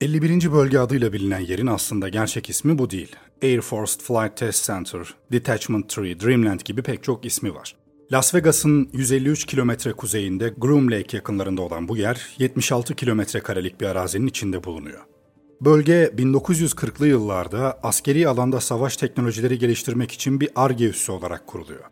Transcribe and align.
51. 0.00 0.52
bölge 0.52 0.78
adıyla 0.78 1.12
bilinen 1.12 1.40
yerin 1.40 1.66
aslında 1.66 2.08
gerçek 2.08 2.50
ismi 2.50 2.78
bu 2.78 2.90
değil. 2.90 3.16
Air 3.42 3.60
Force 3.60 3.92
Flight 4.02 4.36
Test 4.36 4.66
Center, 4.66 5.14
Detachment 5.32 5.98
3, 5.98 6.22
Dreamland 6.22 6.60
gibi 6.64 6.82
pek 6.82 7.02
çok 7.02 7.24
ismi 7.24 7.54
var. 7.54 7.76
Las 8.12 8.34
Vegas'ın 8.34 8.88
153 8.92 9.46
kilometre 9.46 9.92
kuzeyinde 9.92 10.54
Groom 10.58 10.90
Lake 10.90 11.16
yakınlarında 11.16 11.62
olan 11.62 11.88
bu 11.88 11.96
yer 11.96 12.26
76 12.38 12.94
kilometre 12.94 13.40
karelik 13.40 13.80
bir 13.80 13.86
arazinin 13.86 14.26
içinde 14.26 14.64
bulunuyor. 14.64 15.00
Bölge 15.60 16.04
1940'lı 16.04 17.08
yıllarda 17.08 17.80
askeri 17.82 18.28
alanda 18.28 18.60
savaş 18.60 18.96
teknolojileri 18.96 19.58
geliştirmek 19.58 20.12
için 20.12 20.40
bir 20.40 20.50
ARGE 20.56 20.88
üssü 20.88 21.12
olarak 21.12 21.46
kuruluyor. 21.46 21.84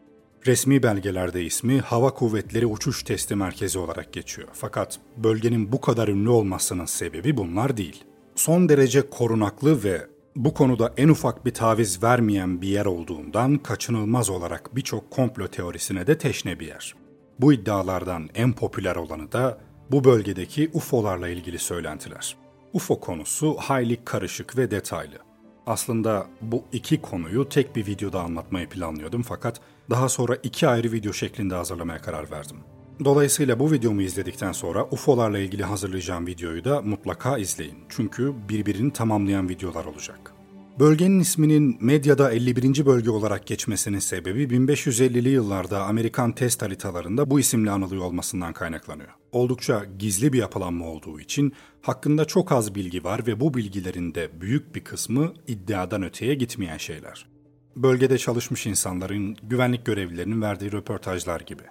Resmi 0.47 0.83
belgelerde 0.83 1.45
ismi 1.45 1.81
Hava 1.81 2.15
Kuvvetleri 2.15 2.67
Uçuş 2.67 3.03
Testi 3.03 3.35
Merkezi 3.35 3.79
olarak 3.79 4.13
geçiyor. 4.13 4.49
Fakat 4.53 4.99
bölgenin 5.17 5.73
bu 5.73 5.81
kadar 5.81 6.09
ünlü 6.09 6.29
olmasının 6.29 6.85
sebebi 6.85 7.37
bunlar 7.37 7.77
değil. 7.77 8.05
Son 8.35 8.69
derece 8.69 9.11
korunaklı 9.11 9.85
ve 9.85 10.07
bu 10.37 10.55
konuda 10.55 10.95
en 10.97 11.09
ufak 11.09 11.47
bir 11.47 11.55
taviz 11.55 12.03
vermeyen 12.03 12.63
bir 12.63 12.69
yer 12.69 12.87
olduğundan 12.87 13.59
kaçınılmaz 13.59 14.31
olarak 14.31 14.77
birçok 14.77 15.11
komplo 15.11 15.49
teorisine 15.49 16.07
de 16.07 16.19
teşne 16.19 16.61
bir 16.61 16.67
yer. 16.67 16.95
Bu 17.41 17.53
iddialardan 17.53 18.29
en 18.35 18.53
popüler 18.53 18.97
olanı 18.97 19.33
da 19.33 19.59
bu 19.91 20.05
bölgedeki 20.05 20.71
UFO'larla 20.73 21.29
ilgili 21.29 21.59
söylentiler. 21.59 22.37
UFO 22.73 23.01
konusu 23.01 23.55
hayli 23.55 24.05
karışık 24.05 24.59
ve 24.59 24.71
detaylı. 24.71 25.19
Aslında 25.67 26.27
bu 26.41 26.65
iki 26.73 27.01
konuyu 27.01 27.49
tek 27.49 27.77
bir 27.77 27.87
videoda 27.87 28.21
anlatmayı 28.21 28.69
planlıyordum 28.69 29.23
fakat 29.23 29.61
daha 29.91 30.09
sonra 30.09 30.37
iki 30.43 30.69
ayrı 30.69 30.93
video 30.93 31.13
şeklinde 31.13 31.55
hazırlamaya 31.55 31.99
karar 31.99 32.31
verdim. 32.31 32.57
Dolayısıyla 33.05 33.59
bu 33.59 33.73
videomu 33.73 34.03
izledikten 34.03 34.53
sonra 34.53 34.85
UFO'larla 34.85 35.39
ilgili 35.39 35.65
hazırlayacağım 35.65 36.27
videoyu 36.27 36.65
da 36.65 36.83
mutlaka 36.83 37.39
izleyin. 37.39 37.79
Çünkü 37.89 38.35
birbirini 38.49 38.93
tamamlayan 38.93 39.49
videolar 39.49 39.85
olacak. 39.85 40.36
Bölgenin 40.79 41.21
isminin 41.21 41.77
medyada 41.81 42.33
51. 42.33 42.87
bölge 42.87 43.11
olarak 43.11 43.47
geçmesinin 43.47 43.99
sebebi 43.99 44.43
1550'li 44.43 45.29
yıllarda 45.29 45.85
Amerikan 45.85 46.33
test 46.33 46.63
haritalarında 46.63 47.31
bu 47.31 47.41
isimle 47.41 47.71
anılıyor 47.71 48.03
olmasından 48.03 48.53
kaynaklanıyor. 48.53 49.09
Oldukça 49.33 49.85
gizli 49.99 50.33
bir 50.33 50.39
yapılanma 50.39 50.87
olduğu 50.87 51.21
için 51.21 51.53
hakkında 51.83 52.25
çok 52.25 52.53
az 52.53 52.75
bilgi 52.75 53.05
var 53.05 53.27
ve 53.27 53.41
bu 53.41 53.55
bilgilerin 53.55 54.15
de 54.15 54.41
büyük 54.41 54.75
bir 54.75 54.85
kısmı 54.85 55.33
iddiadan 55.47 56.03
öteye 56.03 56.35
gitmeyen 56.35 56.79
şeyler. 56.79 57.27
Bölgede 57.77 58.19
çalışmış 58.19 58.67
insanların, 58.67 59.37
güvenlik 59.43 59.87
görevlilerinin 59.87 60.43
verdiği 60.43 60.73
röportajlar 60.73 61.41
gibi. 61.41 61.63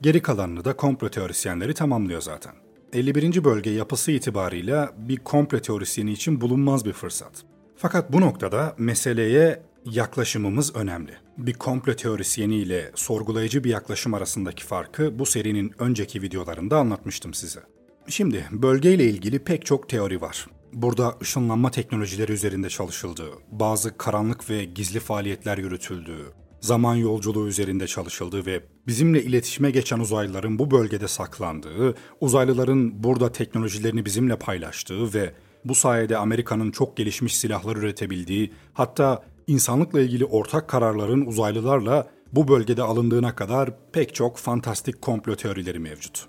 Geri 0.00 0.22
kalanını 0.22 0.64
da 0.64 0.76
komplo 0.76 1.08
teorisyenleri 1.08 1.74
tamamlıyor 1.74 2.20
zaten. 2.20 2.52
51. 2.92 3.44
bölge 3.44 3.70
yapısı 3.70 4.12
itibarıyla 4.12 4.92
bir 4.96 5.16
komplo 5.16 5.58
teorisyeni 5.58 6.12
için 6.12 6.40
bulunmaz 6.40 6.84
bir 6.84 6.92
fırsat. 6.92 7.44
Fakat 7.80 8.12
bu 8.12 8.20
noktada 8.20 8.74
meseleye 8.78 9.62
yaklaşımımız 9.84 10.76
önemli. 10.76 11.12
Bir 11.38 11.54
komplo 11.54 11.94
teorisyeni 11.94 12.56
ile 12.56 12.90
sorgulayıcı 12.94 13.64
bir 13.64 13.70
yaklaşım 13.70 14.14
arasındaki 14.14 14.64
farkı 14.64 15.18
bu 15.18 15.26
serinin 15.26 15.72
önceki 15.78 16.22
videolarında 16.22 16.78
anlatmıştım 16.78 17.34
size. 17.34 17.60
Şimdi 18.08 18.44
bölgeyle 18.50 19.04
ilgili 19.04 19.38
pek 19.38 19.66
çok 19.66 19.88
teori 19.88 20.20
var. 20.20 20.46
Burada 20.72 21.14
ışınlanma 21.22 21.70
teknolojileri 21.70 22.32
üzerinde 22.32 22.68
çalışıldığı, 22.68 23.30
bazı 23.50 23.98
karanlık 23.98 24.50
ve 24.50 24.64
gizli 24.64 25.00
faaliyetler 25.00 25.58
yürütüldüğü, 25.58 26.32
zaman 26.60 26.94
yolculuğu 26.94 27.48
üzerinde 27.48 27.86
çalışıldığı 27.86 28.46
ve 28.46 28.60
bizimle 28.86 29.22
iletişime 29.22 29.70
geçen 29.70 29.98
uzaylıların 29.98 30.58
bu 30.58 30.70
bölgede 30.70 31.08
saklandığı, 31.08 31.94
uzaylıların 32.20 33.04
burada 33.04 33.32
teknolojilerini 33.32 34.04
bizimle 34.04 34.36
paylaştığı 34.36 35.14
ve 35.14 35.32
bu 35.64 35.74
sayede 35.74 36.16
Amerika'nın 36.16 36.70
çok 36.70 36.96
gelişmiş 36.96 37.36
silahlar 37.36 37.76
üretebildiği, 37.76 38.52
hatta 38.74 39.22
insanlıkla 39.46 40.00
ilgili 40.00 40.24
ortak 40.24 40.68
kararların 40.68 41.26
uzaylılarla 41.26 42.06
bu 42.32 42.48
bölgede 42.48 42.82
alındığına 42.82 43.34
kadar 43.34 43.70
pek 43.92 44.14
çok 44.14 44.36
fantastik 44.36 45.02
komplo 45.02 45.36
teorileri 45.36 45.78
mevcut. 45.78 46.26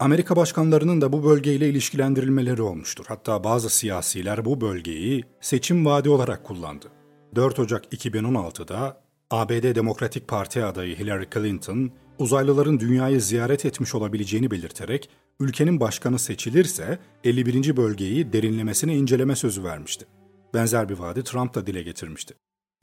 Amerika 0.00 0.36
başkanlarının 0.36 1.00
da 1.00 1.12
bu 1.12 1.24
bölgeyle 1.24 1.68
ilişkilendirilmeleri 1.68 2.62
olmuştur. 2.62 3.04
Hatta 3.08 3.44
bazı 3.44 3.70
siyasiler 3.70 4.44
bu 4.44 4.60
bölgeyi 4.60 5.24
seçim 5.40 5.86
vaadi 5.86 6.10
olarak 6.10 6.44
kullandı. 6.44 6.86
4 7.34 7.58
Ocak 7.58 7.92
2016'da 7.92 9.00
ABD 9.30 9.74
Demokratik 9.74 10.28
Parti 10.28 10.64
adayı 10.64 10.98
Hillary 10.98 11.24
Clinton, 11.34 11.90
uzaylıların 12.18 12.80
dünyayı 12.80 13.20
ziyaret 13.20 13.64
etmiş 13.64 13.94
olabileceğini 13.94 14.50
belirterek 14.50 15.10
ülkenin 15.40 15.80
başkanı 15.80 16.18
seçilirse 16.18 16.98
51. 17.24 17.76
bölgeyi 17.76 18.32
derinlemesine 18.32 18.96
inceleme 18.96 19.36
sözü 19.36 19.64
vermişti. 19.64 20.06
Benzer 20.54 20.88
bir 20.88 20.98
vaadi 20.98 21.24
Trump 21.24 21.54
da 21.54 21.66
dile 21.66 21.82
getirmişti. 21.82 22.34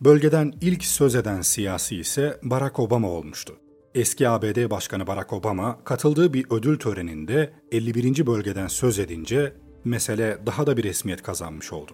Bölgeden 0.01 0.53
ilk 0.62 0.84
söz 0.84 1.16
eden 1.16 1.41
siyasi 1.41 1.97
ise 1.97 2.40
Barack 2.44 2.79
Obama 2.79 3.09
olmuştu. 3.09 3.56
Eski 3.96 4.29
ABD 4.29 4.69
Başkanı 4.69 5.07
Barack 5.07 5.34
Obama 5.34 5.84
katıldığı 5.84 6.34
bir 6.34 6.46
ödül 6.50 6.79
töreninde 6.79 7.53
51. 7.72 8.28
bölgeden 8.28 8.67
söz 8.67 9.00
edince 9.00 9.53
mesele 9.85 10.38
daha 10.46 10.67
da 10.67 10.78
bir 10.78 10.84
resmiyet 10.84 11.23
kazanmış 11.23 11.73
oldu. 11.73 11.91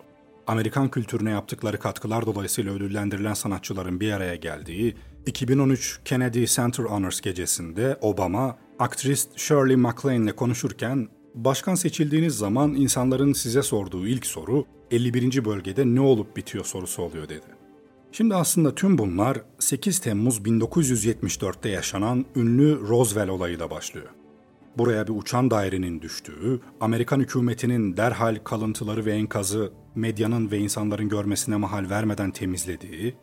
Amerikan 0.48 0.92
kültürüne 0.92 1.30
yaptıkları 1.30 1.80
katkılar 1.80 2.26
dolayısıyla 2.26 2.74
ödüllendirilen 2.74 3.34
sanatçıların 3.34 4.00
bir 4.00 4.12
araya 4.12 4.36
geldiği 4.36 4.96
2013 5.26 6.00
Kennedy 6.06 6.46
Center 6.46 6.84
Honors 6.84 7.22
gecesinde 7.22 7.98
Obama, 8.02 8.58
aktris 8.80 9.28
Shirley 9.36 9.76
MacLaine 9.76 10.24
ile 10.24 10.36
konuşurken 10.36 11.08
başkan 11.36 11.76
seçildiğiniz 11.76 12.38
zaman 12.38 12.74
insanların 12.76 13.34
size 13.34 13.62
sorduğu 13.62 14.08
ilk 14.08 14.26
soru 14.26 14.66
51. 14.92 15.46
bölgede 15.46 15.86
ne 15.86 16.02
olup 16.02 16.38
bitiyor 16.38 16.66
sorusu 16.66 17.02
oluyor 17.02 17.30
dedi. 17.30 17.46
Şimdi 18.12 18.36
aslında 18.36 18.76
tüm 18.76 18.98
bunlar 18.98 19.42
8 19.60 20.00
Temmuz 20.00 20.40
1974'te 20.40 21.70
yaşanan 21.70 22.26
ünlü 22.36 22.88
Roswell 22.88 23.30
olayıyla 23.30 23.70
başlıyor. 23.70 24.08
Buraya 24.78 25.08
bir 25.08 25.14
uçan 25.16 25.52
dairenin 25.52 26.02
düştüğü, 26.02 26.60
Amerikan 26.82 27.20
hükümetinin 27.20 27.98
derhal 27.98 28.36
kalıntıları 28.44 29.06
ve 29.06 29.14
enkazı 29.14 29.74
medyanın 29.96 30.52
ve 30.52 30.58
insanların 30.58 31.10
görmesine 31.10 31.56
mahal 31.56 31.90
vermeden 31.90 32.32
temizlediği 32.32 33.16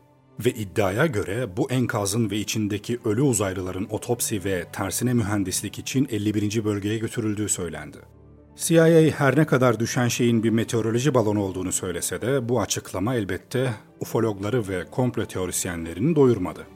ve 0.44 0.50
iddiaya 0.50 1.06
göre 1.06 1.56
bu 1.56 1.70
enkazın 1.70 2.31
ve 2.31 2.37
içindeki 2.37 2.98
ölü 3.04 3.22
uzaylıların 3.22 3.87
otopsi 3.91 4.44
ve 4.44 4.64
tersine 4.72 5.14
mühendislik 5.14 5.78
için 5.78 6.08
51. 6.10 6.64
bölgeye 6.64 6.98
götürüldüğü 6.98 7.48
söylendi. 7.48 7.98
CIA 8.56 9.10
her 9.10 9.37
ne 9.37 9.47
kadar 9.47 9.81
düşen 9.81 10.08
şeyin 10.08 10.42
bir 10.42 10.50
meteoroloji 10.50 11.14
balonu 11.14 11.42
olduğunu 11.42 11.72
söylese 11.72 12.20
de 12.20 12.48
bu 12.48 12.60
açıklama 12.60 13.14
elbette 13.14 13.75
ufologları 14.00 14.69
ve 14.69 14.84
komplo 14.91 15.25
teorisyenlerini 15.25 16.16
doyurmadı. 16.16 16.66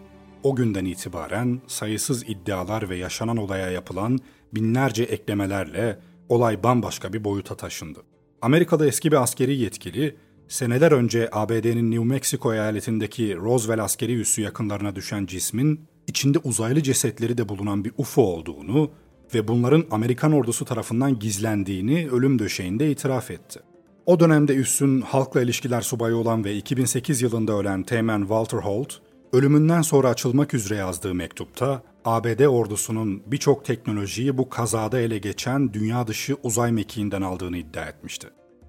O 0.43 0.57
günden 0.57 0.85
itibaren 0.85 1.61
sayısız 1.67 2.23
iddialar 2.29 2.91
ve 2.91 2.97
yaşanan 2.97 3.37
olaya 3.37 3.71
yapılan 3.71 4.19
binlerce 4.55 5.03
eklemelerle 5.03 5.99
olay 6.29 6.63
bambaşka 6.63 7.13
bir 7.13 7.25
boyuta 7.25 7.55
taşındı. 7.55 8.03
Amerika'da 8.43 8.87
eski 8.87 9.13
bir 9.13 9.23
askeri 9.23 9.57
yetkili, 9.57 10.17
seneler 10.49 10.93
önce 10.93 11.29
ABD'nin 11.33 11.91
New 11.91 12.05
Mexico 12.05 12.55
eyaletindeki 12.55 13.37
Roswell 13.37 13.85
askeri 13.85 14.21
üssü 14.21 14.43
yakınlarına 14.43 14.97
düşen 14.97 15.27
cismin 15.27 15.81
içinde 16.07 16.39
uzaylı 16.39 16.83
cesetleri 16.83 17.39
de 17.39 17.49
bulunan 17.49 17.85
bir 17.85 17.93
UFO 17.97 18.23
olduğunu 18.23 18.91
ve 19.35 19.49
bunların 19.49 19.85
Amerikan 19.91 20.33
ordusu 20.33 20.65
tarafından 20.65 21.19
gizlendiğini 21.19 22.09
ölüm 22.11 22.39
döşeğinde 22.39 22.91
itiraf 22.91 23.31
etti. 23.31 23.61
O 24.07 24.21
dönemde 24.21 24.55
üssün 24.55 25.01
halkla 25.01 25.43
ilişkiler 25.43 25.81
subayı 25.81 26.17
olan 26.17 26.45
ve 26.45 26.57
2008 26.57 27.23
yılında 27.23 27.53
ölen 27.53 27.83
Teğmen 27.83 28.21
Walter 28.21 28.59
Holt, 28.59 28.95
ölümünden 29.33 29.83
sonra 29.83 30.09
açılmak 30.09 30.55
üzere 30.55 30.79
yazdığı 30.79 31.15
mektupta 31.15 31.83
ABD 32.05 32.47
ordusunun 32.47 33.23
birçok 33.27 33.65
teknolojiyi 33.65 34.39
bu 34.39 34.49
kazada 34.49 35.01
ele 35.01 35.19
geçen 35.19 35.73
dünya 35.73 36.07
dışı 36.07 36.37
uzay 36.43 36.73
mekiğinden 36.73 37.23
aldığını 37.23 37.57
iddia 37.57 37.85
etmişti. 37.85 38.29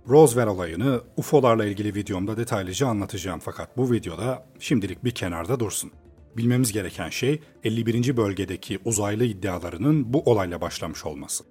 Roswell 0.09 0.47
olayını 0.47 1.01
UFO'larla 1.17 1.65
ilgili 1.65 1.95
videomda 1.95 2.37
detaylıca 2.37 2.87
anlatacağım 2.87 3.39
fakat 3.39 3.77
bu 3.77 3.91
videoda 3.91 4.45
şimdilik 4.59 5.03
bir 5.03 5.11
kenarda 5.11 5.59
dursun. 5.59 5.91
Bilmemiz 6.37 6.71
gereken 6.71 7.09
şey 7.09 7.39
51. 7.63 8.17
bölgedeki 8.17 8.79
uzaylı 8.85 9.25
iddialarının 9.25 10.13
bu 10.13 10.21
olayla 10.21 10.61
başlamış 10.61 11.05
olması. 11.05 11.43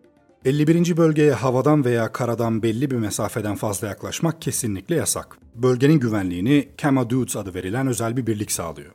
51. 0.45 0.97
bölgeye 0.97 1.33
havadan 1.33 1.85
veya 1.85 2.12
karadan 2.12 2.62
belli 2.62 2.91
bir 2.91 2.97
mesafeden 2.97 3.55
fazla 3.55 3.89
yaklaşmak 3.89 4.43
kesinlikle 4.43 4.95
yasak. 4.95 5.39
Bölgenin 5.55 6.01
güvenliğini 6.01 6.69
Kama 6.83 7.11
Dudes 7.11 7.37
adı 7.37 7.55
verilen 7.55 7.87
özel 7.87 8.17
bir 8.17 8.27
birlik 8.27 8.53
sağlıyor. 8.53 8.93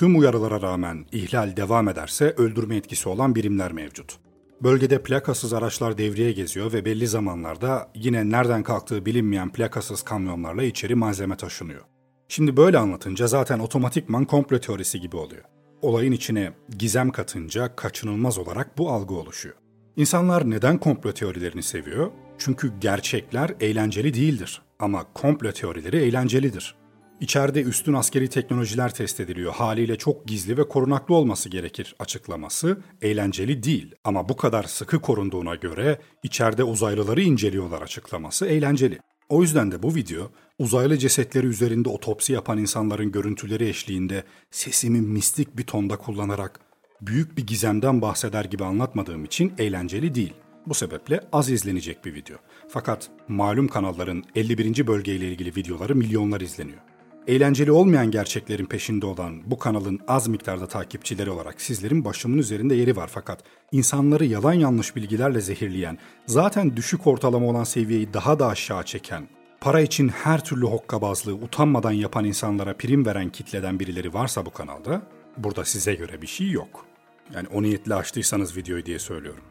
Tüm 0.00 0.18
uyarılara 0.18 0.62
rağmen 0.62 1.06
ihlal 1.12 1.56
devam 1.56 1.88
ederse 1.88 2.34
öldürme 2.36 2.76
etkisi 2.76 3.08
olan 3.08 3.34
birimler 3.34 3.72
mevcut. 3.72 4.18
Bölgede 4.62 5.02
plakasız 5.02 5.52
araçlar 5.52 5.98
devreye 5.98 6.32
geziyor 6.32 6.72
ve 6.72 6.84
belli 6.84 7.06
zamanlarda 7.06 7.90
yine 7.94 8.30
nereden 8.30 8.62
kalktığı 8.62 9.06
bilinmeyen 9.06 9.52
plakasız 9.52 10.02
kamyonlarla 10.02 10.62
içeri 10.62 10.94
malzeme 10.94 11.36
taşınıyor. 11.36 11.80
Şimdi 12.28 12.56
böyle 12.56 12.78
anlatınca 12.78 13.26
zaten 13.26 13.58
otomatikman 13.58 14.24
komplo 14.24 14.58
teorisi 14.58 15.00
gibi 15.00 15.16
oluyor. 15.16 15.44
Olayın 15.82 16.12
içine 16.12 16.52
gizem 16.78 17.10
katınca 17.10 17.76
kaçınılmaz 17.76 18.38
olarak 18.38 18.78
bu 18.78 18.90
algı 18.90 19.14
oluşuyor. 19.14 19.54
İnsanlar 19.96 20.50
neden 20.50 20.78
komplo 20.78 21.12
teorilerini 21.12 21.62
seviyor? 21.62 22.10
Çünkü 22.38 22.72
gerçekler 22.80 23.54
eğlenceli 23.60 24.14
değildir 24.14 24.62
ama 24.78 25.04
komplo 25.14 25.52
teorileri 25.52 25.96
eğlencelidir. 25.96 26.79
İçeride 27.20 27.62
üstün 27.62 27.92
askeri 27.92 28.28
teknolojiler 28.28 28.94
test 28.94 29.20
ediliyor. 29.20 29.52
Haliyle 29.52 29.96
çok 29.96 30.26
gizli 30.26 30.56
ve 30.56 30.68
korunaklı 30.68 31.14
olması 31.14 31.48
gerekir 31.48 31.94
açıklaması 31.98 32.78
eğlenceli 33.02 33.62
değil. 33.62 33.94
Ama 34.04 34.28
bu 34.28 34.36
kadar 34.36 34.62
sıkı 34.62 35.00
korunduğuna 35.00 35.54
göre 35.54 35.98
içeride 36.22 36.64
uzaylıları 36.64 37.22
inceliyorlar 37.22 37.82
açıklaması 37.82 38.46
eğlenceli. 38.46 38.98
O 39.28 39.42
yüzden 39.42 39.72
de 39.72 39.82
bu 39.82 39.94
video 39.94 40.30
uzaylı 40.58 40.98
cesetleri 40.98 41.46
üzerinde 41.46 41.88
otopsi 41.88 42.32
yapan 42.32 42.58
insanların 42.58 43.12
görüntüleri 43.12 43.68
eşliğinde 43.68 44.24
sesimi 44.50 45.00
mistik 45.00 45.58
bir 45.58 45.64
tonda 45.64 45.96
kullanarak 45.96 46.60
büyük 47.00 47.38
bir 47.38 47.46
gizemden 47.46 48.02
bahseder 48.02 48.44
gibi 48.44 48.64
anlatmadığım 48.64 49.24
için 49.24 49.52
eğlenceli 49.58 50.14
değil. 50.14 50.34
Bu 50.66 50.74
sebeple 50.74 51.20
az 51.32 51.50
izlenecek 51.50 52.04
bir 52.04 52.14
video. 52.14 52.36
Fakat 52.68 53.10
malum 53.28 53.68
kanalların 53.68 54.24
51. 54.34 54.86
bölgeyle 54.86 55.28
ilgili 55.28 55.56
videoları 55.56 55.96
milyonlar 55.96 56.40
izleniyor. 56.40 56.89
Eğlenceli 57.26 57.72
olmayan 57.72 58.10
gerçeklerin 58.10 58.66
peşinde 58.66 59.06
olan 59.06 59.50
bu 59.50 59.58
kanalın 59.58 60.00
az 60.08 60.28
miktarda 60.28 60.66
takipçileri 60.66 61.30
olarak 61.30 61.60
sizlerin 61.60 62.04
başımın 62.04 62.38
üzerinde 62.38 62.74
yeri 62.74 62.96
var 62.96 63.10
fakat 63.12 63.44
insanları 63.72 64.24
yalan 64.24 64.52
yanlış 64.52 64.96
bilgilerle 64.96 65.40
zehirleyen, 65.40 65.98
zaten 66.26 66.76
düşük 66.76 67.06
ortalama 67.06 67.46
olan 67.46 67.64
seviyeyi 67.64 68.14
daha 68.14 68.38
da 68.38 68.46
aşağı 68.46 68.84
çeken, 68.84 69.28
para 69.60 69.80
için 69.80 70.08
her 70.08 70.44
türlü 70.44 70.66
hokkabazlığı 70.66 71.34
utanmadan 71.34 71.92
yapan 71.92 72.24
insanlara 72.24 72.76
prim 72.76 73.06
veren 73.06 73.30
kitleden 73.30 73.80
birileri 73.80 74.14
varsa 74.14 74.46
bu 74.46 74.50
kanalda, 74.50 75.02
burada 75.36 75.64
size 75.64 75.94
göre 75.94 76.22
bir 76.22 76.26
şey 76.26 76.50
yok. 76.50 76.86
Yani 77.34 77.48
o 77.54 77.62
niyetle 77.62 77.94
açtıysanız 77.94 78.56
videoyu 78.56 78.86
diye 78.86 78.98
söylüyorum. 78.98 79.44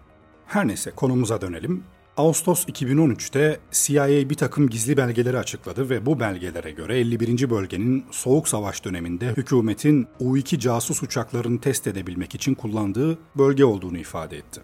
Her 0.45 0.67
neyse 0.67 0.91
konumuza 0.91 1.41
dönelim. 1.41 1.83
Ağustos 2.19 2.65
2013'te 2.65 3.59
CIA 3.71 4.29
bir 4.29 4.35
takım 4.35 4.69
gizli 4.69 4.97
belgeleri 4.97 5.37
açıkladı 5.37 5.89
ve 5.89 6.05
bu 6.05 6.19
belgelere 6.19 6.71
göre 6.71 6.99
51. 6.99 7.49
bölgenin 7.49 8.05
Soğuk 8.11 8.47
Savaş 8.47 8.85
döneminde 8.85 9.27
hükümetin 9.37 10.07
U-2 10.19 10.59
casus 10.59 11.03
uçaklarını 11.03 11.61
test 11.61 11.87
edebilmek 11.87 12.35
için 12.35 12.55
kullandığı 12.55 13.17
bölge 13.37 13.65
olduğunu 13.65 13.97
ifade 13.97 14.37
etti. 14.37 14.61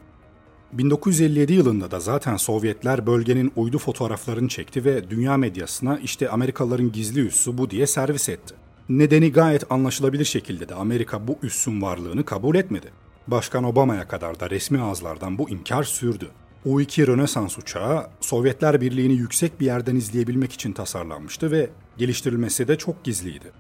1957 0.74 1.54
yılında 1.54 1.92
da 1.92 2.00
zaten 2.00 2.38
Sovyetler 2.38 3.08
bölgenin 3.08 3.52
uydu 3.56 3.78
fotoğraflarını 3.78 4.48
çekti 4.48 4.86
ve 4.86 5.10
dünya 5.10 5.38
medyasına 5.38 6.00
işte 6.00 6.30
Amerikalıların 6.30 6.92
gizli 6.92 7.28
üssü 7.28 7.58
bu 7.58 7.70
diye 7.70 7.88
servis 7.88 8.30
etti. 8.30 8.56
Nedeni 8.90 9.32
gayet 9.32 9.72
anlaşılabilir 9.72 10.26
şekilde 10.26 10.70
de 10.70 10.76
Amerika 10.76 11.28
bu 11.28 11.38
üssün 11.44 11.82
varlığını 11.82 12.26
kabul 12.26 12.56
etmedi. 12.56 12.92
Başkan 13.28 13.64
Obama'ya 13.64 14.08
kadar 14.08 14.40
da 14.40 14.50
resmi 14.50 14.82
ağızlardan 14.82 15.38
bu 15.38 15.50
inkar 15.50 15.84
sürdü. 15.84 16.30
U-2 16.66 17.08
Rönesans 17.08 17.58
uçağı 17.58 18.08
Sovyetler 18.22 18.82
Birliği'ni 18.82 19.14
yüksek 19.14 19.60
bir 19.60 19.66
yerden 19.66 19.96
izleyebilmek 19.96 20.54
için 20.54 20.74
tasarlanmıştı 20.74 21.52
ve 21.52 21.70
geliştirilmesi 21.98 22.68
de 22.68 22.78
çok 22.78 23.04
gizliydi. 23.04 23.52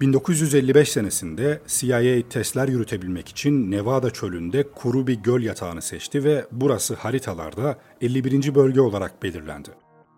1955 0.00 0.88
senesinde 0.88 1.60
CIA 1.66 2.28
testler 2.28 2.68
yürütebilmek 2.68 3.28
için 3.28 3.70
Nevada 3.70 4.10
çölünde 4.10 4.70
kuru 4.70 5.06
bir 5.06 5.14
göl 5.14 5.42
yatağını 5.42 5.82
seçti 5.82 6.24
ve 6.24 6.46
burası 6.52 6.94
haritalarda 6.94 7.78
51. 8.00 8.54
bölge 8.54 8.80
olarak 8.80 9.22
belirlendi. 9.22 9.70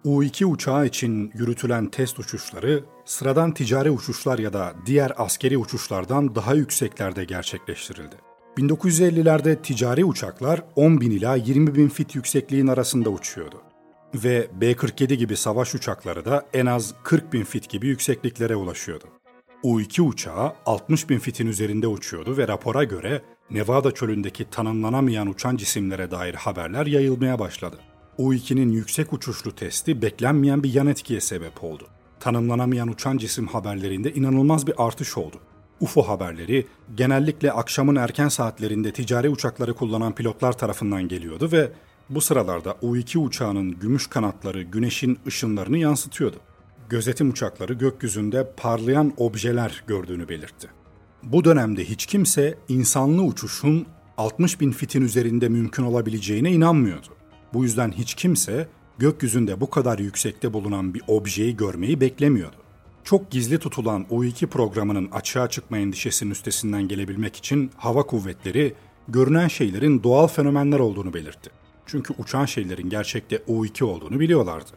U-2 0.05 0.45
uçağı 0.45 0.87
için 0.87 1.31
yürütülen 1.35 1.87
test 1.87 2.19
uçuşları 2.19 2.85
sıradan 3.05 3.55
ticari 3.55 3.91
uçuşlar 3.91 4.39
ya 4.39 4.53
da 4.53 4.75
diğer 4.87 5.13
askeri 5.17 5.59
uçuşlardan 5.59 6.35
daha 6.35 6.55
yükseklerde 6.55 7.25
gerçekleştirildi. 7.25 8.17
1950'lerde 8.59 9.63
ticari 9.63 10.05
uçaklar 10.05 10.63
10 10.77 11.01
bin 11.01 11.11
ila 11.11 11.37
20 11.37 11.75
bin 11.75 11.89
fit 11.89 12.15
yüksekliğin 12.15 12.67
arasında 12.67 13.11
uçuyordu. 13.11 13.63
Ve 14.15 14.49
B-47 14.61 15.15
gibi 15.15 15.37
savaş 15.37 15.75
uçakları 15.75 16.25
da 16.25 16.47
en 16.53 16.67
az 16.67 16.95
40 17.03 17.33
bin 17.33 17.45
fit 17.45 17.69
gibi 17.69 17.87
yüksekliklere 17.87 18.57
ulaşıyordu. 18.57 19.05
U-2 19.63 20.03
uçağı 20.03 20.53
60 20.67 21.11
bin 21.11 21.19
fitin 21.19 21.47
üzerinde 21.47 21.87
uçuyordu 21.87 22.37
ve 22.37 22.49
rapora 22.49 22.85
göre 22.85 23.23
Nevada 23.51 23.91
çölündeki 23.91 24.51
tanımlanamayan 24.51 25.27
uçan 25.27 25.57
cisimlere 25.57 26.11
dair 26.11 26.35
haberler 26.35 26.87
yayılmaya 26.87 27.39
başladı. 27.39 27.77
U-2'nin 28.19 28.73
yüksek 28.73 29.13
uçuşlu 29.13 29.55
testi 29.55 30.03
beklenmeyen 30.03 30.63
bir 30.63 30.75
yan 30.75 30.87
etkiye 30.87 31.21
sebep 31.21 31.65
oldu. 31.65 31.87
Tanımlanamayan 32.21 32.89
uçan 32.89 33.19
cisim 33.19 33.47
haberlerinde 33.47 34.13
inanılmaz 34.13 34.67
bir 34.67 34.75
artış 34.79 35.19
oldu. 35.19 35.41
UFO 35.81 36.03
haberleri 36.03 36.67
genellikle 36.97 37.53
akşamın 37.53 37.97
erken 37.97 38.29
saatlerinde 38.29 38.93
ticari 38.93 39.29
uçakları 39.29 39.75
kullanan 39.75 40.15
pilotlar 40.15 40.53
tarafından 40.53 41.09
geliyordu 41.09 41.49
ve 41.53 41.73
bu 42.11 42.21
sıralarda 42.21 42.77
U-2 42.83 43.19
uçağının 43.19 43.81
gümüş 43.81 44.07
kanatları 44.07 44.63
güneşin 44.63 45.19
ışınlarını 45.27 45.79
yansıtıyordu. 45.79 46.37
Gözetim 46.89 47.31
uçakları 47.31 47.73
gökyüzünde 47.73 48.53
parlayan 48.57 49.13
objeler 49.17 49.85
gördüğünü 49.87 50.29
belirtti. 50.29 50.69
Bu 51.23 51.45
dönemde 51.45 51.85
hiç 51.85 52.07
kimse 52.07 52.59
insanlı 52.69 53.23
uçuşun 53.23 53.87
60 54.17 54.61
bin 54.61 54.73
fitin 54.73 55.03
üzerinde 55.03 55.49
mümkün 55.49 55.83
olabileceğine 55.83 56.53
inanmıyordu. 56.53 57.07
Bu 57.55 57.65
yüzden 57.65 57.93
hiç 57.93 58.15
kimse 58.15 58.69
gökyüzünde 58.99 59.61
bu 59.61 59.71
kadar 59.71 59.99
yüksekte 59.99 60.53
bulunan 60.53 60.95
bir 60.95 61.03
objeyi 61.09 61.57
görmeyi 61.57 62.01
beklemiyordu 62.01 62.66
çok 63.07 63.31
gizli 63.31 63.59
tutulan 63.59 64.07
U2 64.11 64.47
programının 64.47 65.09
açığa 65.11 65.51
çıkma 65.51 65.79
endişesinin 65.79 66.31
üstesinden 66.31 66.89
gelebilmek 66.89 67.37
için 67.37 67.71
hava 67.77 68.03
kuvvetleri 68.03 68.75
görünen 69.09 69.49
şeylerin 69.49 70.03
doğal 70.03 70.27
fenomenler 70.27 70.79
olduğunu 70.79 71.15
belirtti. 71.15 71.51
Çünkü 71.87 72.15
uçan 72.19 72.45
şeylerin 72.45 72.91
gerçekte 72.91 73.37
U2 73.37 73.85
olduğunu 73.85 74.21
biliyorlardı. 74.21 74.71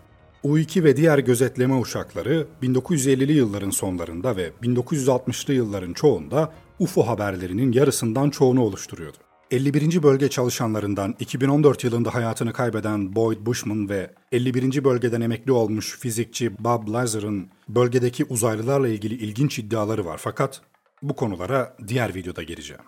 U2 0.43 0.83
ve 0.83 0.97
diğer 0.97 1.19
gözetleme 1.19 1.75
uçakları 1.75 2.47
1950'li 2.63 3.33
yılların 3.33 3.69
sonlarında 3.69 4.35
ve 4.35 4.51
1960'lı 4.63 5.53
yılların 5.53 5.93
çoğunda 5.93 6.53
UFO 6.79 7.07
haberlerinin 7.07 7.71
yarısından 7.71 8.29
çoğunu 8.29 8.61
oluşturuyordu. 8.61 9.28
51. 9.51 10.03
bölge 10.03 10.29
çalışanlarından 10.29 11.15
2014 11.19 11.83
yılında 11.83 12.13
hayatını 12.13 12.53
kaybeden 12.53 13.15
Boyd 13.15 13.45
Bushman 13.45 13.89
ve 13.89 14.11
51. 14.31 14.83
bölgeden 14.83 15.21
emekli 15.21 15.51
olmuş 15.51 15.97
fizikçi 15.99 16.63
Bob 16.63 16.93
Lazar'ın 16.93 17.47
bölgedeki 17.69 18.25
uzaylılarla 18.25 18.87
ilgili 18.87 19.13
ilginç 19.13 19.59
iddiaları 19.59 20.05
var 20.05 20.19
fakat 20.23 20.61
bu 21.01 21.15
konulara 21.15 21.75
diğer 21.87 22.15
videoda 22.15 22.43
gireceğim. 22.43 22.83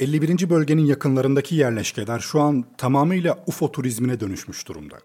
51. 0.00 0.50
bölgenin 0.50 0.86
yakınlarındaki 0.86 1.54
yerleşkeler 1.54 2.18
şu 2.18 2.40
an 2.40 2.64
tamamıyla 2.78 3.44
UFO 3.46 3.72
turizmine 3.72 4.20
dönüşmüş 4.20 4.68
durumda. 4.68 4.96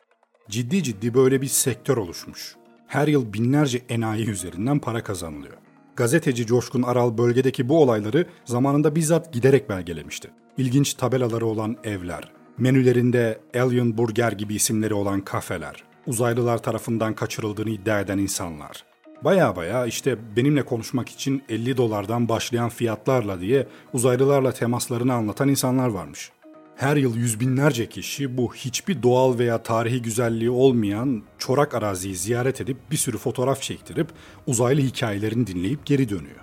Ciddi 0.50 0.84
ciddi 0.84 1.14
böyle 1.14 1.42
bir 1.42 1.48
sektör 1.48 1.98
oluşmuş. 1.98 2.56
Her 2.88 3.08
yıl 3.08 3.34
binlerce 3.34 3.82
enayi 3.90 4.30
üzerinden 4.30 4.80
para 4.80 5.04
kazanılıyor. 5.04 5.58
Gazeteci 5.96 6.46
Coşkun 6.46 6.82
Aral 6.84 7.18
bölgedeki 7.18 7.70
bu 7.70 7.82
olayları 7.82 8.26
zamanında 8.46 8.96
bizzat 8.96 9.34
giderek 9.34 9.70
belgelemişti. 9.70 10.30
İlginç 10.58 10.94
tabelaları 10.94 11.46
olan 11.46 11.78
evler, 11.84 12.32
menülerinde 12.58 13.40
Alien 13.56 13.98
Burger 13.98 14.32
gibi 14.32 14.56
isimleri 14.56 14.94
olan 14.94 15.22
kafeler, 15.22 15.84
uzaylılar 16.08 16.58
tarafından 16.58 17.14
kaçırıldığını 17.14 17.70
iddia 17.70 18.00
eden 18.00 18.18
insanlar. 18.18 18.84
Baya 19.24 19.56
baya 19.56 19.86
işte 19.86 20.36
benimle 20.36 20.66
konuşmak 20.66 21.10
için 21.10 21.44
50 21.50 21.78
dolardan 21.78 22.30
başlayan 22.30 22.70
fiyatlarla 22.70 23.42
diye 23.42 23.68
uzaylılarla 23.94 24.52
temaslarını 24.52 25.14
anlatan 25.14 25.50
insanlar 25.50 25.88
varmış. 25.88 26.32
Her 26.84 26.98
yıl 26.98 27.16
yüz 27.16 27.40
binlerce 27.40 27.90
kişi 27.90 28.38
bu 28.38 28.54
hiçbir 28.54 29.04
doğal 29.04 29.40
veya 29.40 29.64
tarihi 29.64 30.02
güzelliği 30.02 30.50
olmayan 30.50 31.24
çorak 31.38 31.74
araziyi 31.74 32.16
ziyaret 32.16 32.62
edip 32.62 32.78
bir 32.92 32.98
sürü 32.98 33.18
fotoğraf 33.18 33.62
çektirip 33.62 34.08
uzaylı 34.48 34.82
hikayelerini 34.82 35.48
dinleyip 35.48 35.86
geri 35.86 36.10
dönüyor. 36.10 36.40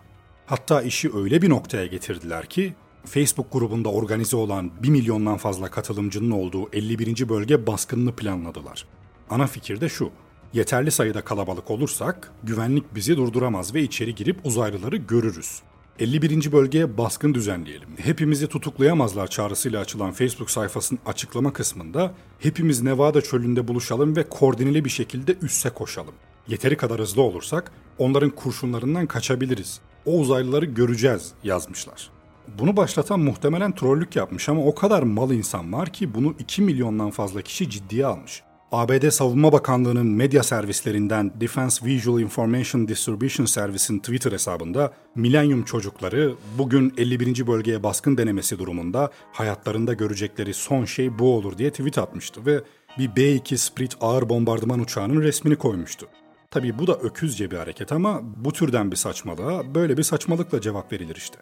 Hatta 0.47 0.83
işi 0.83 1.17
öyle 1.17 1.43
bir 1.43 1.51
noktaya 1.51 1.87
getirdiler 1.87 2.47
ki 2.47 2.75
Facebook 3.05 3.53
grubunda 3.53 3.89
organize 3.89 4.37
olan 4.37 4.71
1 4.83 4.89
milyondan 4.89 5.37
fazla 5.37 5.71
katılımcının 5.71 6.31
olduğu 6.31 6.69
51. 6.73 7.29
bölge 7.29 7.67
baskınını 7.67 8.17
planladılar. 8.17 8.87
Ana 9.31 9.47
fikir 9.47 9.81
de 9.81 9.89
şu. 9.89 10.11
Yeterli 10.53 10.91
sayıda 10.91 11.21
kalabalık 11.21 11.71
olursak 11.71 12.33
güvenlik 12.43 12.95
bizi 12.95 13.17
durduramaz 13.17 13.75
ve 13.75 13.83
içeri 13.83 14.15
girip 14.15 14.47
uzaylıları 14.47 14.97
görürüz. 14.97 15.63
51. 16.01 16.53
bölgeye 16.53 16.99
baskın 16.99 17.35
düzenleyelim. 17.35 17.89
Hepimizi 17.97 18.47
tutuklayamazlar 18.47 19.27
çağrısıyla 19.27 19.81
açılan 19.81 20.13
Facebook 20.13 20.51
sayfasının 20.51 21.01
açıklama 21.07 21.53
kısmında 21.53 22.15
hepimiz 22.39 22.83
Nevada 22.83 23.21
çölünde 23.21 23.69
buluşalım 23.69 24.17
ve 24.17 24.29
koordineli 24.29 24.85
bir 24.85 24.91
şekilde 24.91 25.37
üsse 25.43 25.71
koşalım. 25.71 26.15
Yeteri 26.49 26.77
kadar 26.77 27.01
hızlı 27.01 27.23
olursak 27.23 27.73
onların 27.99 28.31
kurşunlarından 28.31 29.07
kaçabiliriz. 29.07 29.81
O 30.07 30.19
uzaylıları 30.19 30.65
göreceğiz 30.65 31.33
yazmışlar. 31.45 32.11
Bunu 32.59 32.77
başlatan 32.77 33.21
muhtemelen 33.21 33.75
trollük 33.75 34.17
yapmış 34.17 34.49
ama 34.49 34.65
o 34.65 34.75
kadar 34.75 35.03
mal 35.03 35.31
insan 35.31 35.73
var 35.73 35.93
ki 35.93 36.15
bunu 36.15 36.35
2 36.39 36.63
milyondan 36.63 37.11
fazla 37.11 37.43
kişi 37.43 37.71
ciddiye 37.71 38.07
almış. 38.07 38.43
ABD 38.73 39.11
Savunma 39.11 39.53
Bakanlığı'nın 39.53 40.07
medya 40.07 40.43
servislerinden 40.43 41.41
Defense 41.41 41.87
Visual 41.87 42.21
Information 42.21 42.89
Distribution 42.89 43.47
Service'in 43.47 43.99
Twitter 43.99 44.33
hesabında 44.33 44.93
Millennium 45.15 45.63
çocukları 45.63 46.35
bugün 46.59 46.95
51. 46.99 47.47
bölgeye 47.47 47.83
baskın 47.83 48.17
denemesi 48.19 48.59
durumunda 48.59 49.11
hayatlarında 49.33 49.95
görecekleri 49.95 50.55
son 50.55 50.85
şey 50.85 51.19
bu 51.19 51.35
olur 51.35 51.59
diye 51.59 51.71
tweet 51.71 51.99
atmıştı 51.99 52.47
ve 52.47 52.61
bir 52.99 53.17
B-2 53.17 53.57
Spirit 53.57 53.97
ağır 54.01 54.29
bombardıman 54.29 54.81
uçağının 54.81 55.23
resmini 55.23 55.57
koymuştu. 55.57 56.07
Tabii 56.51 56.79
bu 56.79 56.87
da 56.87 56.95
öküzce 56.95 57.51
bir 57.51 57.57
hareket 57.57 57.93
ama 57.93 58.21
bu 58.23 58.53
türden 58.53 58.91
bir 58.91 58.97
saçmalığa 58.97 59.75
böyle 59.75 59.97
bir 59.97 60.03
saçmalıkla 60.03 60.61
cevap 60.61 60.93
verilir 60.93 61.17
işte. 61.17 61.39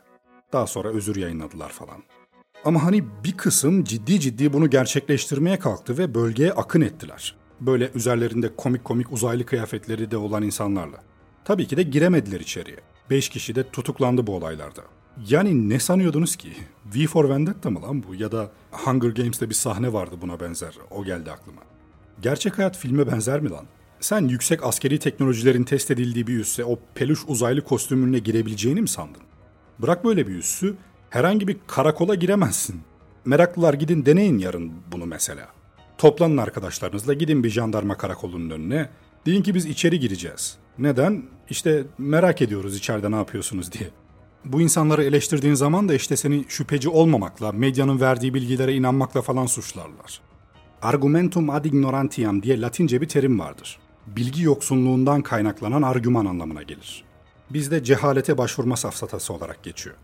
Daha 0.53 0.67
sonra 0.67 0.89
özür 0.89 1.17
yayınladılar 1.17 1.69
falan. 1.69 2.03
Ama 2.65 2.85
hani 2.85 3.05
bir 3.25 3.33
kısım 3.33 3.85
ciddi 3.85 4.21
ciddi 4.21 4.53
bunu 4.53 4.71
gerçekleştirmeye 4.71 5.59
kalktı 5.59 5.99
ve 5.99 6.15
bölgeye 6.15 6.53
akın 6.53 6.81
ettiler. 6.81 7.37
Böyle 7.61 7.91
üzerlerinde 7.95 8.57
komik 8.57 8.85
komik 8.85 9.13
uzaylı 9.13 9.47
kıyafetleri 9.47 10.11
de 10.11 10.17
olan 10.17 10.43
insanlarla. 10.43 11.03
Tabii 11.45 11.67
ki 11.67 11.77
de 11.77 11.83
giremediler 11.83 12.41
içeriye. 12.41 12.77
Beş 13.11 13.29
kişi 13.29 13.55
de 13.55 13.71
tutuklandı 13.71 14.27
bu 14.27 14.37
olaylarda. 14.37 14.83
Yani 15.29 15.69
ne 15.69 15.81
sanıyordunuz 15.81 16.37
ki? 16.37 16.53
V 16.97 17.07
for 17.07 17.29
Vendetta 17.29 17.71
mı 17.71 17.83
lan 17.83 18.03
bu? 18.09 18.15
Ya 18.15 18.33
da 18.33 18.51
Hunger 18.71 19.09
Games'te 19.09 19.51
bir 19.51 19.55
sahne 19.55 19.93
vardı 19.93 20.15
buna 20.21 20.41
benzer. 20.41 20.75
O 20.91 21.05
geldi 21.05 21.33
aklıma. 21.33 21.61
Gerçek 22.23 22.59
hayat 22.59 22.77
filme 22.77 23.07
benzer 23.07 23.41
mi 23.41 23.51
lan? 23.51 23.65
Sen 24.01 24.29
yüksek 24.29 24.65
askeri 24.65 24.99
teknolojilerin 24.99 25.65
test 25.65 25.91
edildiği 25.91 26.27
bir 26.27 26.39
üsse 26.39 26.65
o 26.65 26.79
peluş 26.95 27.21
uzaylı 27.27 27.65
kostümünle 27.65 28.19
girebileceğini 28.19 28.81
mi 28.81 28.89
sandın? 28.89 29.23
Bırak 29.79 30.05
böyle 30.05 30.27
bir 30.27 30.35
üssü, 30.35 30.77
herhangi 31.11 31.49
bir 31.49 31.57
karakola 31.67 32.15
giremezsin. 32.15 32.81
Meraklılar 33.25 33.75
gidin 33.75 34.07
deneyin 34.07 34.39
yarın 34.39 34.73
bunu 34.93 35.07
mesela. 35.07 35.49
Toplanın 35.99 36.37
arkadaşlarınızla 36.37 37.15
gidin 37.15 37.45
bir 37.45 37.51
jandarma 37.51 37.97
karakolunun 37.97 38.51
önüne. 38.51 38.89
Deyin 39.27 39.43
ki 39.43 39.55
biz 39.55 39.67
içeri 39.67 40.01
gireceğiz. 40.01 40.57
Neden? 40.79 41.23
İşte 41.51 41.85
merak 41.99 42.43
ediyoruz 42.43 42.77
içeride 42.77 43.11
ne 43.11 43.17
yapıyorsunuz 43.17 43.73
diye. 43.73 43.91
Bu 44.45 44.61
insanları 44.61 45.05
eleştirdiğin 45.05 45.55
zaman 45.55 45.89
da 45.89 45.95
işte 45.95 46.17
seni 46.17 46.45
şüpheci 46.49 46.89
olmamakla, 46.89 47.53
medyanın 47.53 48.01
verdiği 48.01 48.35
bilgilere 48.35 48.75
inanmakla 48.75 49.23
falan 49.23 49.47
suçlarlar. 49.47 50.21
Argumentum 50.83 51.51
ad 51.51 51.65
ignorantiam 51.65 52.43
diye 52.43 52.61
latince 52.61 53.01
bir 53.01 53.09
terim 53.09 53.39
vardır. 53.39 53.79
Bilgi 54.07 54.43
yoksunluğundan 54.43 55.23
kaynaklanan 55.23 55.83
argüman 55.83 56.27
anlamına 56.27 56.63
gelir. 56.63 57.05
Bizde 57.51 57.85
cehalete 57.85 58.39
başvurma 58.39 58.77
safsatası 58.77 59.33
olarak 59.33 59.63
geçiyor. 59.63 59.97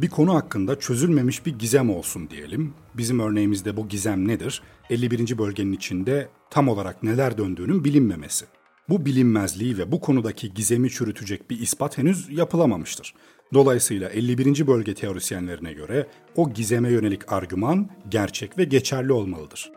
Bir 0.00 0.08
konu 0.08 0.34
hakkında 0.34 0.78
çözülmemiş 0.78 1.46
bir 1.46 1.58
gizem 1.58 1.90
olsun 1.90 2.30
diyelim. 2.30 2.74
Bizim 2.94 3.20
örneğimizde 3.20 3.76
bu 3.76 3.88
gizem 3.88 4.28
nedir? 4.28 4.62
51. 4.90 5.38
bölgenin 5.38 5.72
içinde 5.72 6.28
tam 6.50 6.68
olarak 6.68 7.02
neler 7.02 7.38
döndüğünün 7.38 7.84
bilinmemesi. 7.84 8.46
Bu 8.88 9.06
bilinmezliği 9.06 9.78
ve 9.78 9.92
bu 9.92 10.00
konudaki 10.00 10.54
gizemi 10.54 10.90
çürütecek 10.90 11.50
bir 11.50 11.60
ispat 11.60 11.98
henüz 11.98 12.28
yapılamamıştır. 12.30 13.14
Dolayısıyla 13.54 14.08
51. 14.08 14.66
bölge 14.66 14.94
teorisyenlerine 14.94 15.72
göre 15.72 16.06
o 16.36 16.52
gizeme 16.52 16.92
yönelik 16.92 17.32
argüman 17.32 17.88
gerçek 18.08 18.58
ve 18.58 18.64
geçerli 18.64 19.12
olmalıdır. 19.12 19.72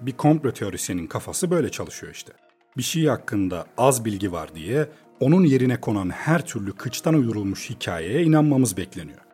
Bir 0.00 0.12
komplo 0.12 0.52
teorisyenin 0.52 1.06
kafası 1.06 1.50
böyle 1.50 1.68
çalışıyor 1.68 2.12
işte. 2.12 2.32
Bir 2.76 2.82
şey 2.82 3.06
hakkında 3.06 3.66
az 3.78 4.04
bilgi 4.04 4.32
var 4.32 4.54
diye 4.54 4.88
onun 5.20 5.44
yerine 5.44 5.80
konan 5.80 6.10
her 6.10 6.46
türlü 6.46 6.72
kıçtan 6.72 7.14
uydurulmuş 7.14 7.70
hikayeye 7.70 8.22
inanmamız 8.22 8.76
bekleniyor. 8.76 9.25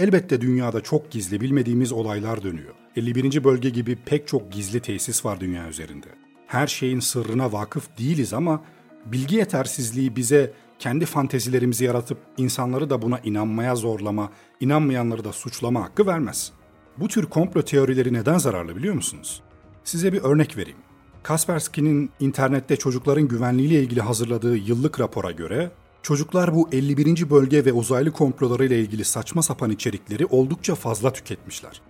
Elbette 0.00 0.40
dünyada 0.40 0.80
çok 0.80 1.10
gizli 1.10 1.40
bilmediğimiz 1.40 1.92
olaylar 1.92 2.42
dönüyor. 2.42 2.74
51. 2.96 3.44
bölge 3.44 3.70
gibi 3.70 3.96
pek 3.96 4.28
çok 4.28 4.52
gizli 4.52 4.80
tesis 4.80 5.24
var 5.24 5.40
dünya 5.40 5.68
üzerinde. 5.68 6.06
Her 6.46 6.66
şeyin 6.66 7.00
sırrına 7.00 7.52
vakıf 7.52 7.98
değiliz 7.98 8.32
ama 8.32 8.62
bilgi 9.06 9.36
yetersizliği 9.36 10.16
bize 10.16 10.52
kendi 10.78 11.06
fantezilerimizi 11.06 11.84
yaratıp 11.84 12.18
insanları 12.36 12.90
da 12.90 13.02
buna 13.02 13.18
inanmaya 13.18 13.76
zorlama, 13.76 14.30
inanmayanları 14.60 15.24
da 15.24 15.32
suçlama 15.32 15.82
hakkı 15.82 16.06
vermez. 16.06 16.52
Bu 16.98 17.08
tür 17.08 17.26
komplo 17.26 17.62
teorileri 17.62 18.12
neden 18.12 18.38
zararlı 18.38 18.76
biliyor 18.76 18.94
musunuz? 18.94 19.42
Size 19.84 20.12
bir 20.12 20.22
örnek 20.22 20.56
vereyim. 20.56 20.78
Kaspersky'nin 21.22 22.10
internette 22.20 22.76
çocukların 22.76 23.28
güvenliğiyle 23.28 23.82
ilgili 23.82 24.00
hazırladığı 24.00 24.56
yıllık 24.56 25.00
rapora 25.00 25.30
göre 25.30 25.70
çocuklar 26.02 26.54
bu 26.54 26.68
51. 26.72 27.30
bölge 27.30 27.64
ve 27.64 27.72
uzaylı 27.72 28.10
komplolarıyla 28.12 28.76
ilgili 28.76 29.04
saçma 29.04 29.42
sapan 29.42 29.70
içerikleri 29.70 30.26
oldukça 30.26 30.74
fazla 30.74 31.12
tüketmişler. 31.12 31.80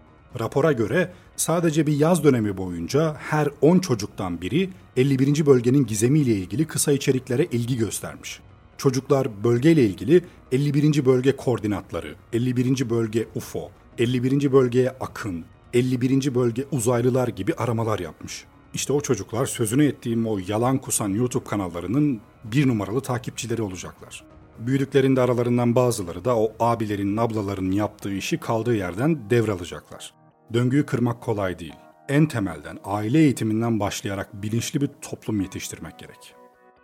Rapora 0.41 0.73
göre 0.73 1.13
sadece 1.37 1.87
bir 1.87 1.93
yaz 1.93 2.25
dönemi 2.25 2.57
boyunca 2.57 3.17
her 3.19 3.49
10 3.61 3.79
çocuktan 3.79 4.41
biri 4.41 4.71
51. 4.97 5.47
bölgenin 5.47 5.87
gizemiyle 5.87 6.35
ilgili 6.35 6.67
kısa 6.67 6.93
içeriklere 6.93 7.45
ilgi 7.45 7.77
göstermiş. 7.77 8.41
Çocuklar 8.79 9.45
bölgeyle 9.45 9.85
ilgili 9.85 10.25
51. 10.53 11.07
bölge 11.07 11.37
koordinatları, 11.37 12.15
51. 12.33 12.91
bölge 12.91 13.27
UFO, 13.35 13.71
51. 13.99 14.53
bölgeye 14.53 14.91
akın, 14.91 15.45
51. 15.75 16.35
bölge 16.35 16.65
uzaylılar 16.73 17.29
gibi 17.29 17.55
aramalar 17.55 17.99
yapmış. 17.99 18.45
İşte 18.75 18.93
o 18.93 19.01
çocuklar 19.01 19.47
sözünü 19.47 19.85
ettiğim 19.85 20.27
o 20.27 20.39
yalan 20.49 20.79
kusan 20.79 21.09
YouTube 21.09 21.45
kanallarının 21.45 22.21
bir 22.45 22.69
numaralı 22.69 23.01
takipçileri 23.01 23.63
olacaklar. 23.63 24.25
Büyüdüklerinde 24.59 25.21
aralarından 25.21 25.75
bazıları 25.75 26.25
da 26.25 26.39
o 26.39 26.53
abilerin, 26.61 27.17
ablaların 27.17 27.71
yaptığı 27.71 28.13
işi 28.15 28.41
kaldığı 28.41 28.75
yerden 28.75 29.31
devralacaklar. 29.31 30.15
Döngüyü 30.53 30.87
kırmak 30.87 31.21
kolay 31.21 31.59
değil. 31.59 31.75
En 32.09 32.27
temelden, 32.27 32.79
aile 32.85 33.19
eğitiminden 33.19 33.81
başlayarak 33.81 34.43
bilinçli 34.43 34.81
bir 34.81 34.91
toplum 35.03 35.41
yetiştirmek 35.41 35.99
gerek. 35.99 36.35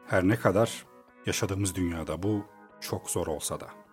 Her 0.06 0.28
ne 0.28 0.36
kadar 0.36 0.84
yaşadığımız 1.26 1.74
dünyada 1.74 2.22
bu 2.22 2.44
çok 2.80 3.10
zor 3.10 3.26
olsa 3.26 3.60
da. 3.60 3.85